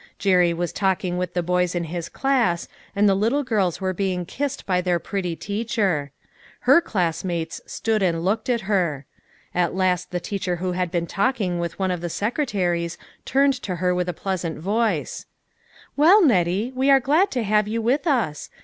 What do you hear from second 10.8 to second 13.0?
been talking with one of the secretaries